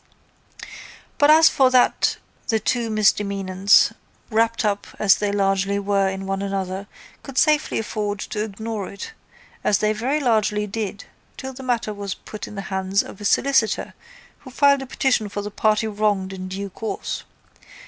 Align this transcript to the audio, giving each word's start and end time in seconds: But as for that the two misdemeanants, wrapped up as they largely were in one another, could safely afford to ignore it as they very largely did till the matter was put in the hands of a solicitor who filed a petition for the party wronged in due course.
But 1.19 1.29
as 1.29 1.47
for 1.47 1.69
that 1.69 2.17
the 2.47 2.59
two 2.59 2.89
misdemeanants, 2.89 3.93
wrapped 4.31 4.65
up 4.65 4.87
as 4.97 5.13
they 5.13 5.31
largely 5.31 5.77
were 5.77 6.09
in 6.09 6.25
one 6.25 6.41
another, 6.41 6.87
could 7.21 7.37
safely 7.37 7.77
afford 7.77 8.17
to 8.21 8.43
ignore 8.43 8.89
it 8.89 9.11
as 9.63 9.77
they 9.77 9.93
very 9.93 10.19
largely 10.19 10.65
did 10.65 11.05
till 11.37 11.53
the 11.53 11.61
matter 11.61 11.93
was 11.93 12.15
put 12.15 12.47
in 12.47 12.55
the 12.55 12.61
hands 12.73 13.03
of 13.03 13.21
a 13.21 13.25
solicitor 13.25 13.93
who 14.39 14.49
filed 14.49 14.81
a 14.81 14.87
petition 14.87 15.29
for 15.29 15.43
the 15.43 15.51
party 15.51 15.85
wronged 15.85 16.33
in 16.33 16.47
due 16.47 16.71
course. 16.71 17.23